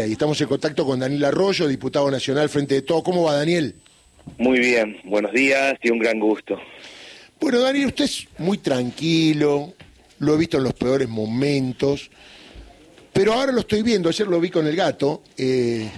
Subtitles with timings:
[0.00, 3.02] Y estamos en contacto con Daniel Arroyo, diputado nacional Frente de Todo.
[3.02, 3.74] ¿Cómo va, Daniel?
[4.36, 6.56] Muy bien, buenos días y un gran gusto.
[7.40, 9.74] Bueno, Daniel, usted es muy tranquilo,
[10.20, 12.12] lo he visto en los peores momentos,
[13.12, 15.90] pero ahora lo estoy viendo, ayer lo vi con el gato, eh,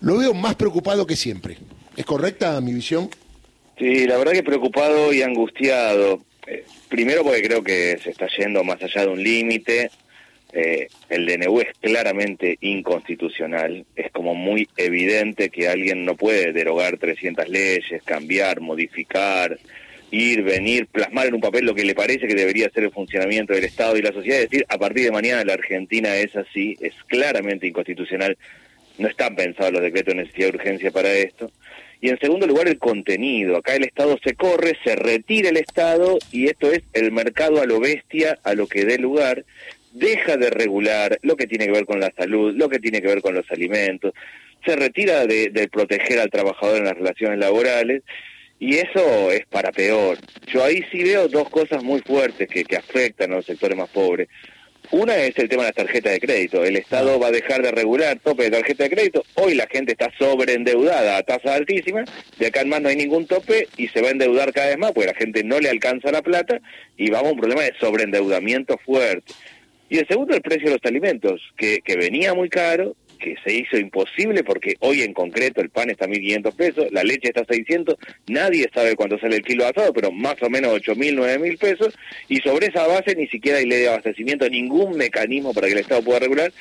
[0.00, 1.58] lo veo más preocupado que siempre.
[1.96, 3.08] ¿Es correcta mi visión?
[3.78, 6.24] Sí, la verdad que preocupado y angustiado.
[6.48, 9.92] Eh, primero porque creo que se está yendo más allá de un límite.
[10.56, 13.84] Eh, el DNU es claramente inconstitucional.
[13.96, 19.58] Es como muy evidente que alguien no puede derogar 300 leyes, cambiar, modificar,
[20.12, 23.52] ir, venir, plasmar en un papel lo que le parece que debería ser el funcionamiento
[23.52, 24.42] del Estado y la sociedad.
[24.42, 28.38] Es decir, a partir de mañana la Argentina es así, es claramente inconstitucional.
[28.96, 31.50] No están pensados los decretos de necesidad de urgencia para esto.
[32.00, 33.56] Y en segundo lugar, el contenido.
[33.56, 37.66] Acá el Estado se corre, se retira el Estado y esto es el mercado a
[37.66, 39.44] lo bestia, a lo que dé lugar.
[39.94, 43.06] Deja de regular lo que tiene que ver con la salud, lo que tiene que
[43.06, 44.12] ver con los alimentos.
[44.66, 48.02] Se retira de, de proteger al trabajador en las relaciones laborales
[48.58, 50.18] y eso es para peor.
[50.46, 53.88] Yo ahí sí veo dos cosas muy fuertes que, que afectan a los sectores más
[53.90, 54.28] pobres.
[54.90, 56.64] Una es el tema de las tarjetas de crédito.
[56.64, 59.24] El Estado va a dejar de regular tope de tarjeta de crédito.
[59.34, 62.08] Hoy la gente está sobreendeudada a tasas altísimas.
[62.38, 64.78] De acá en más no hay ningún tope y se va a endeudar cada vez
[64.78, 66.60] más porque la gente no le alcanza la plata
[66.96, 69.32] y vamos a un problema de sobreendeudamiento fuerte.
[69.88, 73.54] Y el segundo, el precio de los alimentos, que, que venía muy caro que se
[73.54, 77.40] hizo imposible porque hoy en concreto el pan está a 1.500 pesos, la leche está
[77.40, 77.96] a 600,
[78.26, 81.94] nadie sabe cuánto sale el kilo asado, pero más o menos 8.000, 9.000 pesos,
[82.28, 85.78] y sobre esa base ni siquiera hay ley de abastecimiento, ningún mecanismo para que el
[85.78, 86.52] Estado pueda regular.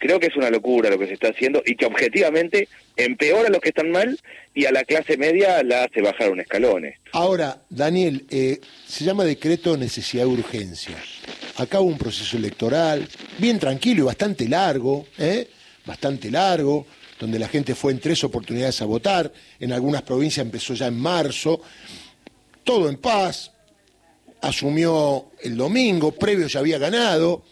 [0.00, 3.50] Creo que es una locura lo que se está haciendo y que objetivamente empeora a
[3.50, 4.16] los que están mal
[4.54, 6.84] y a la clase media la hace bajar un escalón.
[7.10, 10.96] Ahora, Daniel, eh, se llama decreto de necesidad de urgencia.
[11.58, 15.50] Acá hubo un proceso electoral bien tranquilo y bastante largo, ¿eh?
[15.84, 16.86] bastante largo,
[17.18, 20.96] donde la gente fue en tres oportunidades a votar, en algunas provincias empezó ya en
[20.96, 21.60] marzo,
[22.62, 23.50] todo en paz,
[24.40, 27.42] asumió el domingo, previo ya había ganado.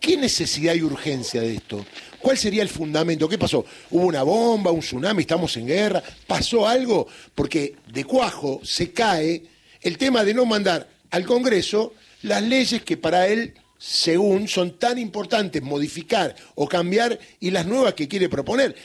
[0.00, 1.84] ¿Qué necesidad y urgencia de esto?
[2.20, 3.28] ¿Cuál sería el fundamento?
[3.28, 3.66] ¿Qué pasó?
[3.90, 6.02] ¿Hubo una bomba, un tsunami, estamos en guerra?
[6.26, 7.06] ¿Pasó algo?
[7.34, 9.42] Porque de cuajo se cae
[9.82, 11.92] el tema de no mandar al Congreso
[12.22, 17.94] las leyes que para él según son tan importantes modificar o cambiar y las nuevas
[17.94, 18.76] que quiere proponer.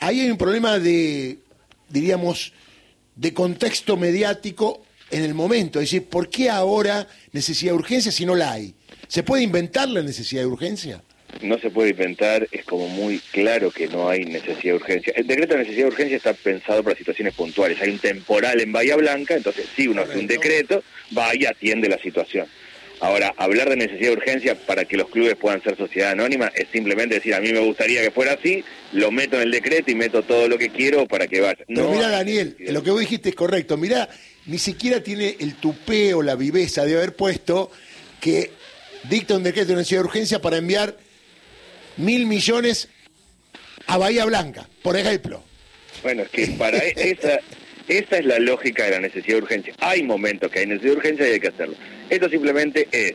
[0.00, 1.38] Ahí hay un problema de,
[1.88, 2.52] diríamos,
[3.14, 5.78] de contexto mediático en el momento.
[5.78, 8.74] Es decir, ¿por qué ahora necesidad de urgencia si no la hay?
[9.06, 11.02] ¿Se puede inventar la necesidad de urgencia?
[11.42, 15.12] No se puede inventar, es como muy claro que no hay necesidad de urgencia.
[15.14, 17.80] El decreto de necesidad de urgencia está pensado para situaciones puntuales.
[17.80, 20.82] Hay un temporal en Bahía Blanca, entonces si uno hace un decreto,
[21.16, 22.48] va y atiende la situación.
[23.00, 26.68] Ahora, hablar de necesidad de urgencia para que los clubes puedan ser sociedad anónima es
[26.70, 28.62] simplemente decir, a mí me gustaría que fuera así,
[28.92, 31.64] lo meto en el decreto y meto todo lo que quiero para que vaya.
[31.66, 33.78] Pero mira, Daniel, lo que vos dijiste es correcto.
[33.78, 34.08] Mira,
[34.46, 37.70] ni siquiera tiene el tupé o la viveza de haber puesto
[38.20, 38.50] que
[39.08, 40.96] dicta un decreto de necesidad de urgencia para enviar
[41.96, 42.88] mil millones
[43.86, 45.42] a Bahía Blanca, por ejemplo.
[46.02, 47.40] Bueno, es que para esa,
[47.90, 49.74] esa es la lógica de la necesidad de urgencia.
[49.80, 51.74] Hay momentos que hay necesidad de urgencia y hay que hacerlo.
[52.08, 53.14] Esto simplemente es,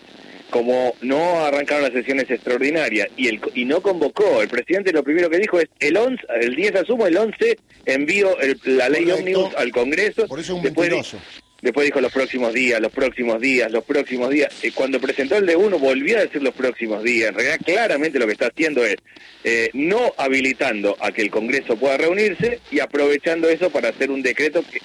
[0.50, 5.30] como no arrancaron las sesiones extraordinarias y, el, y no convocó, el presidente lo primero
[5.30, 8.35] que dijo es, el 11, el 10 asumo, el 11 envío
[8.66, 10.28] la ley ómnibus al Congreso.
[10.28, 11.19] Por eso es un después, mentiroso.
[11.66, 14.53] Después dijo los próximos días, los próximos días, los próximos días.
[14.62, 17.30] Y cuando presentó el de uno volvió a decir los próximos días.
[17.30, 18.98] En realidad claramente lo que está haciendo es
[19.44, 24.22] eh, no habilitando a que el Congreso pueda reunirse y aprovechando eso para hacer un
[24.22, 24.80] decreto que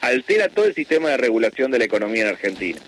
[0.00, 2.78] altera todo el sistema de regulación de la economía en Argentina.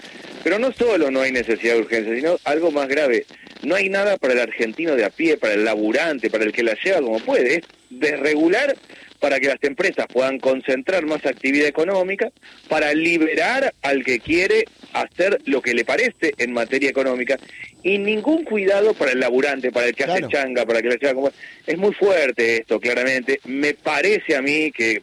[0.44, 3.26] Pero no solo no hay necesidad de urgencia, sino algo más grave.
[3.64, 6.62] No hay nada para el argentino de a pie, para el laburante, para el que
[6.62, 7.56] la lleva como puede.
[7.56, 8.76] Es desregular
[9.24, 12.30] para que las empresas puedan concentrar más actividad económica,
[12.68, 17.38] para liberar al que quiere hacer lo que le parece en materia económica,
[17.82, 21.14] y ningún cuidado para el laburante, para el que hace changa, para el que la
[21.14, 21.32] como...
[21.66, 23.40] Es muy fuerte esto, claramente.
[23.44, 25.00] Me parece a mí que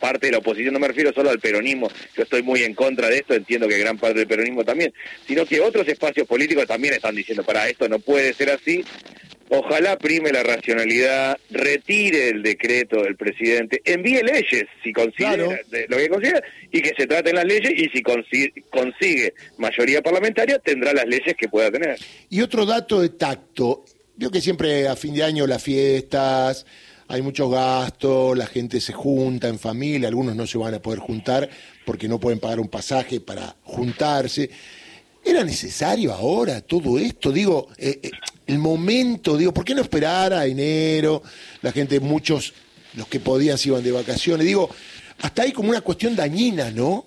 [0.00, 3.08] parte de la oposición, no me refiero solo al peronismo, yo estoy muy en contra
[3.08, 4.92] de esto, entiendo que gran parte del peronismo también,
[5.26, 8.84] sino que otros espacios políticos también están diciendo, para esto no puede ser así,
[9.54, 16.08] Ojalá prime la racionalidad, retire el decreto del presidente, envíe leyes si consigue lo que
[16.08, 21.04] considera y que se traten las leyes y si consigue, consigue mayoría parlamentaria tendrá las
[21.06, 21.98] leyes que pueda tener.
[22.30, 23.84] Y otro dato de tacto,
[24.16, 26.64] veo que siempre a fin de año las fiestas,
[27.08, 31.00] hay muchos gastos, la gente se junta en familia, algunos no se van a poder
[31.00, 31.50] juntar
[31.84, 34.48] porque no pueden pagar un pasaje para juntarse.
[35.22, 37.30] ¿Era necesario ahora todo esto?
[37.30, 38.10] Digo, eh, eh,
[38.46, 41.22] el momento, digo, ¿por qué no esperar a enero?
[41.62, 42.54] La gente, muchos,
[42.96, 44.46] los que podían se iban de vacaciones.
[44.46, 44.70] Digo,
[45.20, 47.06] hasta ahí como una cuestión dañina, ¿no?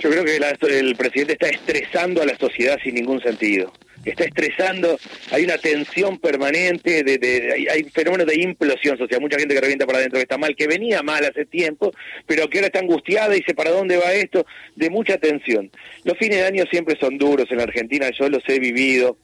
[0.00, 0.36] Yo creo que
[0.78, 3.72] el presidente está estresando a la sociedad sin ningún sentido.
[4.04, 4.98] Está estresando,
[5.30, 9.86] hay una tensión permanente, de, hay, hay, fenómenos de implosión social, mucha gente que revienta
[9.86, 11.92] para adentro que está mal, que venía mal hace tiempo,
[12.26, 14.44] pero que ahora está angustiada y dice, ¿para dónde va esto?
[14.74, 15.70] De mucha tensión.
[16.02, 19.16] Los fines de año siempre son duros en la Argentina, yo los he vivido,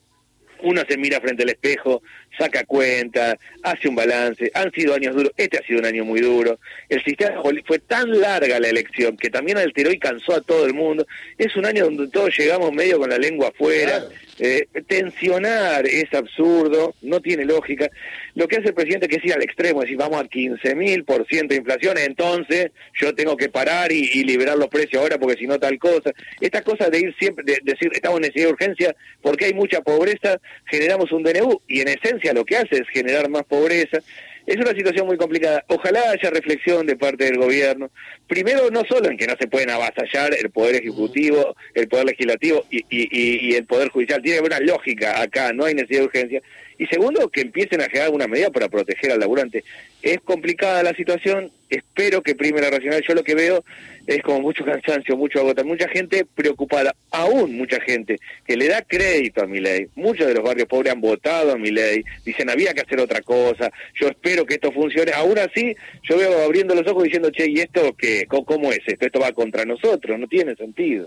[0.63, 2.03] uno se mira frente al espejo,
[2.39, 6.21] saca cuenta, hace un balance, han sido años duros, este ha sido un año muy
[6.21, 6.59] duro,
[6.89, 10.75] el sistema fue tan larga la elección que también alteró y cansó a todo el
[10.75, 11.07] mundo,
[11.37, 14.05] es un año donde todos llegamos medio con la lengua afuera,
[14.41, 17.91] eh, tensionar es absurdo, no tiene lógica,
[18.35, 21.05] lo que hace el presidente es ir al extremo, es decir, vamos a 15 mil
[21.05, 25.39] por ciento de inflación, entonces yo tengo que parar y, liberar los precios ahora porque
[25.39, 28.53] si no tal cosa, estas cosas de ir siempre, de, decir estamos en necesidad de
[28.53, 32.89] urgencia porque hay mucha pobreza, generamos un DNU y en esencia lo que hace es
[32.89, 33.99] generar más pobreza.
[34.49, 35.63] Es una situación muy complicada.
[35.69, 37.91] Ojalá haya reflexión de parte del gobierno.
[38.27, 42.65] Primero, no solo en que no se pueden avasallar el Poder Ejecutivo, el Poder Legislativo
[42.71, 44.23] y, y, el Poder Judicial.
[44.23, 46.43] Tiene que una lógica acá, no hay necesidad de urgencia.
[46.79, 49.65] Y segundo, que empiecen a generar alguna medida para proteger al laburante.
[50.01, 53.03] Es complicada la situación, espero que prime la racional.
[53.07, 53.65] Yo lo que veo
[54.07, 58.17] es como mucho cansancio, mucho agotamiento, mucha gente preocupada, aún mucha gente
[58.47, 59.87] que le da crédito a mi ley.
[59.97, 63.21] Muchos de los barrios pobres han votado a mi ley, dicen había que hacer otra
[63.21, 63.71] cosa,
[64.01, 65.13] yo espero que esto funcione.
[65.13, 65.77] Aún así,
[66.09, 68.25] yo veo abriendo los ojos diciendo, che, ¿y esto qué?
[68.27, 69.05] ¿Cómo es esto?
[69.05, 71.07] Esto va contra nosotros, no tiene sentido.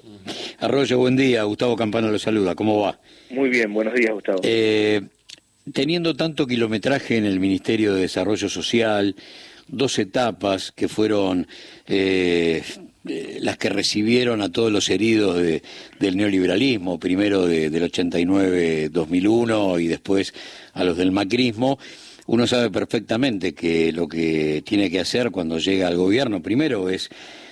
[0.60, 3.00] Arroyo, buen día, Gustavo Campana lo saluda, ¿cómo va?
[3.32, 4.42] Muy bien, buenos días, Gustavo.
[4.44, 5.02] Eh,
[5.74, 9.16] teniendo tanto kilometraje en el Ministerio de Desarrollo Social,
[9.68, 11.48] dos etapas que fueron
[11.88, 12.64] eh,
[13.08, 20.34] eh, las que recibieron a todos los heridos del neoliberalismo, primero del 89-2001 y después
[20.74, 21.80] a los del macrismo,
[22.28, 27.10] uno sabe perfectamente que lo que tiene que hacer cuando llega al gobierno primero es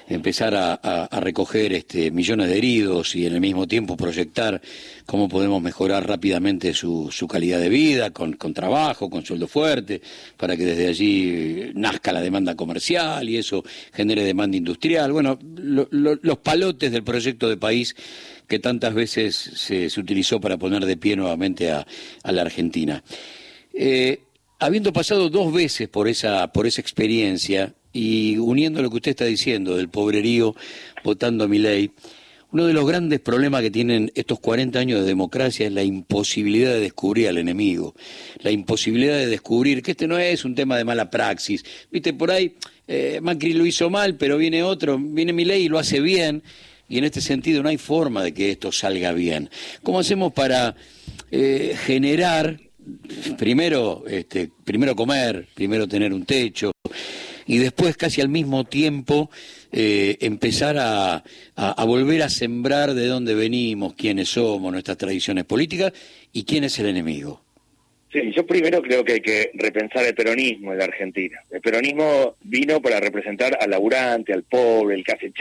[0.10, 4.60] empezar a, recoger este, millones de heridos y en el mismo tiempo proyectar
[5.06, 10.02] cómo podemos mejorar rápidamente su, calidad de vida, con, trabajo, con sueldo fuerte,
[10.36, 13.64] para que desde allí nazca la demanda comercial y eso
[13.94, 15.12] genere demanda industrial.
[15.12, 17.96] Bueno, los palotes del proyecto de país
[18.48, 21.86] que tantas veces se, utilizó para poner de pie nuevamente a,
[22.24, 23.04] la Argentina.
[23.74, 24.22] Eh,
[24.58, 29.26] habiendo pasado dos veces por esa, por esa experiencia, y uniendo lo que usted está
[29.26, 30.56] diciendo del pobrerío
[31.04, 31.92] votando a mi ley,
[32.52, 36.74] uno de los grandes problemas que tienen estos 40 años de democracia es la imposibilidad
[36.74, 37.96] de descubrir al enemigo,
[38.40, 41.64] la imposibilidad de descubrir que este no es un tema de mala praxis.
[41.92, 42.56] Viste, por ahí
[42.88, 46.42] eh, Macri lo hizo mal, pero viene otro, viene mi ley y lo hace bien,
[46.88, 49.50] y en este sentido no hay forma de que esto salga bien.
[49.84, 50.76] ¿Cómo hacemos para
[51.30, 52.60] eh, generar,
[53.38, 56.72] primero, este, primero comer, primero tener un techo?
[57.50, 59.32] Y después casi al mismo tiempo
[59.72, 61.24] eh, empezar a,
[61.84, 65.92] volver a sembrar de dónde venimos, quiénes somos, nuestras tradiciones políticas
[66.32, 67.42] y quién es el enemigo.
[68.14, 71.40] Sí, yo primero creo que hay que repensar el peronismo en la Argentina.
[71.50, 75.32] El peronismo vino para representar al laburante, al pobre, el que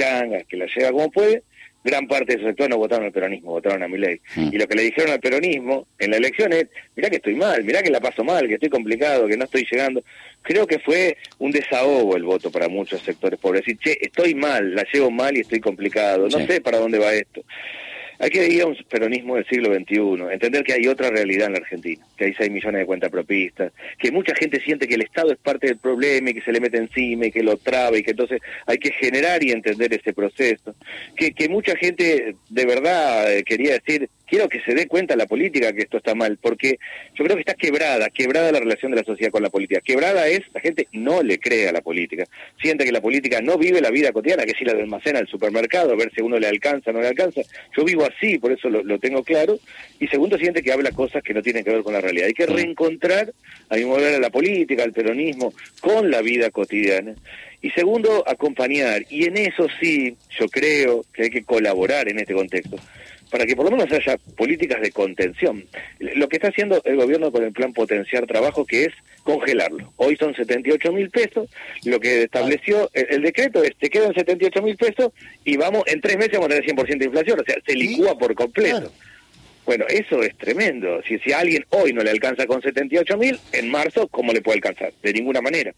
[0.49, 1.43] que la lleva como puede,
[1.88, 4.20] gran parte de esos sectores no votaron al peronismo, votaron a mi ley.
[4.37, 4.49] Mm.
[4.52, 7.64] Y lo que le dijeron al peronismo en la elección es, mirá que estoy mal,
[7.64, 10.02] mirá que la paso mal, que estoy complicado, que no estoy llegando.
[10.43, 13.62] Creo que fue un desahogo el voto para muchos sectores pobres.
[13.64, 17.12] Decir, che, estoy mal, la llevo mal y estoy complicado, no sé para dónde va
[17.14, 17.42] esto.
[18.18, 21.52] Hay que ir a un peronismo del siglo XXI, entender que hay otra realidad en
[21.52, 25.02] la Argentina, que hay 6 millones de cuentas propistas, que mucha gente siente que el
[25.02, 27.96] Estado es parte del problema y que se le mete encima y que lo traba
[27.96, 30.75] y que entonces hay que generar y entender ese proceso,
[31.16, 35.26] que, que mucha gente de verdad eh, quería decir, quiero que se dé cuenta la
[35.26, 36.78] política que esto está mal, porque
[37.14, 39.80] yo creo que está quebrada, quebrada la relación de la sociedad con la política.
[39.80, 42.25] Quebrada es, la gente no le cree a la política,
[42.61, 45.92] siente que la política no vive la vida cotidiana, que si la almacena el supermercado,
[45.92, 47.40] a ver si a uno le alcanza o no le alcanza.
[47.76, 49.58] Yo vivo así, por eso lo, tengo claro.
[49.99, 52.26] Y segundo, siente que habla cosas que no tienen que ver con la realidad.
[52.26, 53.32] Hay que reencontrar,
[53.70, 57.14] a mi mover a la política, al peronismo, con la vida cotidiana.
[57.61, 59.02] Y segundo, acompañar.
[59.11, 62.76] Y en eso sí, yo creo que hay que colaborar en este contexto
[63.30, 65.64] para que por lo menos haya políticas de contención.
[65.99, 69.92] Lo que está haciendo el gobierno con el plan Potenciar Trabajo, que es congelarlo.
[69.97, 71.49] Hoy son 78 mil pesos,
[71.85, 75.12] lo que estableció el, decreto es, te quedan 78 mil pesos
[75.44, 78.16] y vamos, en tres meses vamos a tener 100% de inflación, o sea, se licúa
[78.18, 78.92] por completo.
[79.68, 81.02] Bueno, eso es tremendo.
[81.06, 84.40] Si, si a alguien hoy no le alcanza con 78 mil, en marzo, ¿cómo le
[84.40, 84.94] puede alcanzar?
[85.02, 85.75] De ninguna manera.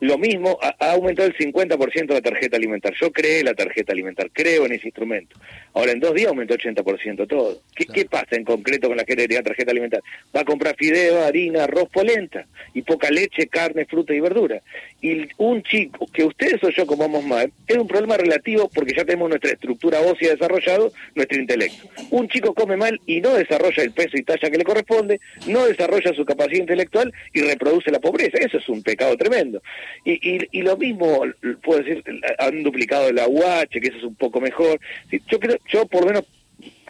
[0.00, 2.94] Lo mismo, ha, aumentado el 50% la tarjeta alimentar.
[2.98, 5.38] Yo creé la tarjeta alimentar, creo en ese instrumento.
[5.74, 7.60] Ahora, en dos días aumentó 80% todo.
[7.76, 10.00] ¿Qué, ¿Qué pasa en concreto con la gente que tarjeta alimentar?
[10.34, 14.62] Va a comprar fideo, harina, arroz, polenta, y poca leche, carne, fruta y verdura.
[15.04, 19.04] Y un chico, que ustedes o yo comamos mal, es un problema relativo porque ya
[19.04, 21.86] tenemos nuestra estructura ósea desarrollado, nuestro intelecto.
[22.08, 25.66] Un chico come mal y no desarrolla el peso y talla que le corresponde, no
[25.66, 28.38] desarrolla su capacidad intelectual y reproduce la pobreza.
[28.38, 29.62] Eso es un pecado tremendo.
[30.06, 31.20] Y, y, lo mismo,
[31.62, 32.02] puedo decir,
[32.38, 34.80] han duplicado el UH, que eso es un poco mejor.
[35.28, 36.24] Yo creo, yo por lo menos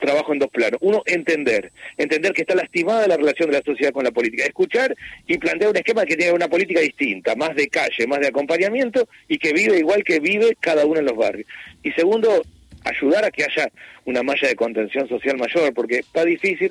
[0.00, 0.78] trabajo en dos planos.
[0.82, 1.72] Uno, entender.
[1.96, 4.44] Entender que está lastimada la relación de la sociedad con la política.
[4.44, 4.94] Escuchar
[5.26, 9.08] y plantear un esquema que tiene una política distinta, más de calle, más de acompañamiento
[9.28, 11.48] y que vive igual que vive cada uno en los barrios.
[11.82, 12.42] Y segundo,
[12.84, 13.70] ayudar a que haya
[14.04, 16.70] una malla de contención social mayor, porque está difícil.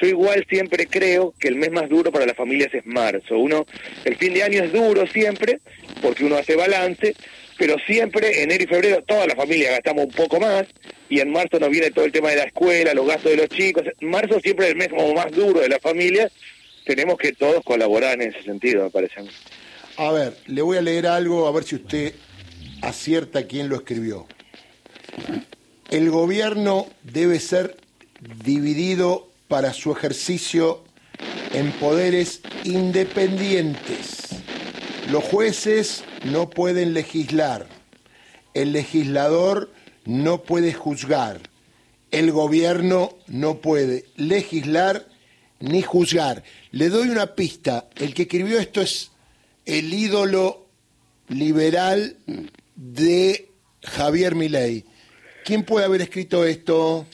[0.00, 3.36] Yo igual siempre creo que el mes más duro para las familias es marzo.
[3.36, 3.66] Uno,
[4.04, 5.58] el fin de año es duro siempre,
[6.00, 7.14] porque uno hace balance,
[7.58, 10.64] pero siempre enero y febrero toda la familia gastamos un poco más
[11.08, 13.48] y en marzo nos viene todo el tema de la escuela, los gastos de los
[13.48, 13.82] chicos.
[14.00, 16.30] Marzo siempre es el mes como más duro de la familia.
[16.84, 19.14] Tenemos que todos colaborar en ese sentido, me parece.
[19.96, 22.14] A ver, le voy a leer algo a ver si usted
[22.80, 24.26] acierta quién lo escribió.
[25.90, 27.76] El gobierno debe ser
[28.44, 30.84] dividido para su ejercicio
[31.52, 34.28] en poderes independientes.
[35.10, 37.66] Los jueces no pueden legislar,
[38.54, 39.70] el legislador
[40.04, 41.40] no puede juzgar,
[42.10, 45.06] el gobierno no puede legislar
[45.60, 46.42] ni juzgar.
[46.70, 49.10] Le doy una pista, el que escribió esto es
[49.66, 50.66] el ídolo
[51.28, 52.16] liberal
[52.74, 53.50] de
[53.82, 54.84] Javier Milei.
[55.44, 57.06] ¿Quién puede haber escrito esto?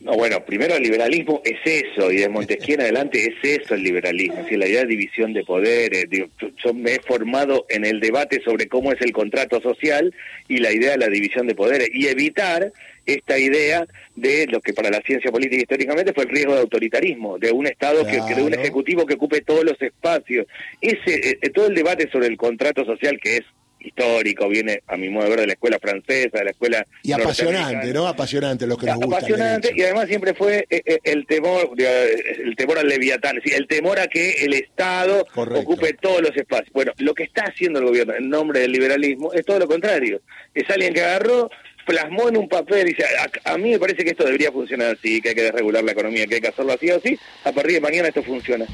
[0.00, 3.82] No, bueno, primero el liberalismo es eso, y de Montesquieu en adelante es eso el
[3.82, 6.06] liberalismo, es la idea de división de poderes.
[6.10, 10.14] yo me he formado en el debate sobre cómo es el contrato social
[10.46, 12.72] y la idea de la división de poderes, y evitar
[13.06, 17.38] esta idea de lo que para la ciencia política históricamente fue el riesgo de autoritarismo,
[17.38, 20.46] de un Estado, que, de un Ejecutivo que ocupe todos los espacios.
[20.80, 23.44] Ese, eh, todo el debate sobre el contrato social, que es
[23.80, 26.86] histórico, viene a mi modo de ver de la escuela francesa, de la escuela...
[27.02, 28.06] Y apasionante, ¿no?
[28.06, 29.16] Apasionante lo que nos gusta.
[29.18, 33.98] Apasionante y además siempre fue eh, eh, el temor, el temor al leviatán, el temor
[33.98, 36.72] a que el Estado ocupe todos los espacios.
[36.72, 40.20] Bueno, lo que está haciendo el gobierno en nombre del liberalismo es todo lo contrario.
[40.54, 41.50] Es alguien que agarró
[41.88, 43.04] plasmó en un papel y dice,
[43.44, 46.26] a, mí me parece que esto debería funcionar así, que hay que desregular la economía,
[46.26, 48.66] que hay que hacerlo así o así, a partir de mañana esto funciona.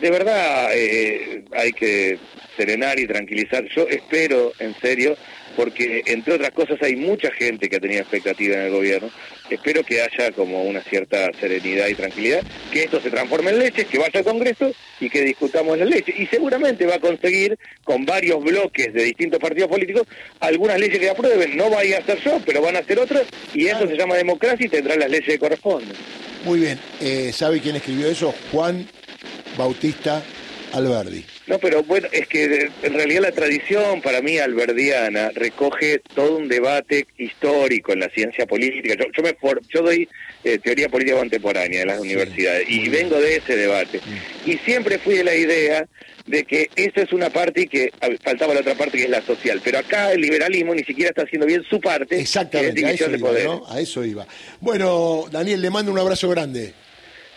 [0.00, 2.18] De verdad eh, hay que
[2.56, 3.64] serenar y tranquilizar.
[3.74, 5.16] Yo espero, en serio,
[5.56, 9.10] porque entre otras cosas hay mucha gente que ha tenido expectativa en el gobierno.
[9.50, 12.42] Espero que haya como una cierta serenidad y tranquilidad,
[12.72, 16.18] que esto se transforme en leyes, que vaya al Congreso y que discutamos la leyes.
[16.18, 20.06] Y seguramente va a conseguir, con varios bloques de distintos partidos políticos,
[20.38, 21.56] algunas leyes que aprueben.
[21.56, 24.64] No vaya a ser yo, pero van a ser otras, y eso se llama democracia
[24.64, 25.96] y tendrá las leyes que corresponden.
[26.44, 26.78] Muy bien.
[27.00, 28.34] Eh, ¿Sabe quién escribió eso?
[28.52, 28.86] Juan
[29.60, 30.22] Bautista
[30.72, 31.22] Alberdi.
[31.46, 36.48] No, pero bueno, es que en realidad la tradición para mí alberdiana recoge todo un
[36.48, 38.94] debate histórico en la ciencia política.
[38.98, 39.36] Yo, yo me
[39.68, 40.08] yo doy
[40.44, 44.00] eh, teoría política contemporánea en las universidades y vengo de ese debate.
[44.46, 45.86] Y siempre fui de la idea
[46.26, 49.22] de que esa es una parte y que faltaba la otra parte que es la
[49.22, 49.60] social.
[49.62, 52.18] Pero acá el liberalismo ni siquiera está haciendo bien su parte.
[52.18, 54.26] Exactamente, a eso, iba, a eso iba.
[54.60, 56.72] Bueno, Daniel, le mando un abrazo grande.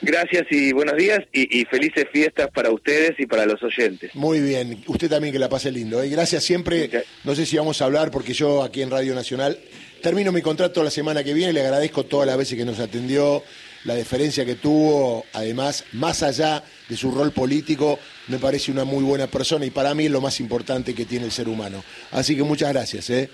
[0.04, 4.14] Gracias y buenos días y, felices fiestas para ustedes y para los oyentes.
[4.14, 6.04] Muy bien, usted también que la pase lindo.
[6.04, 6.10] ¿eh?
[6.10, 6.90] Gracias siempre.
[7.24, 9.58] No sé si vamos a hablar porque yo aquí en Radio Nacional
[10.02, 11.54] termino mi contrato la semana que viene.
[11.54, 13.44] Le agradezco todas las veces que nos atendió,
[13.86, 15.26] la deferencia que tuvo.
[15.32, 19.96] Además, más allá de su rol político, me parece una muy buena persona y para
[19.96, 21.82] mí es lo más importante que tiene el ser humano.
[22.12, 23.10] Así que muchas gracias.
[23.10, 23.30] ¿eh?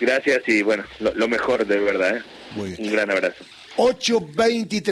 [0.00, 2.16] Gracias y bueno, lo, mejor de verdad.
[2.16, 2.22] ¿eh?
[2.56, 2.82] Muy bien.
[2.82, 3.44] Un gran abrazo.
[3.76, 4.82] 8.23.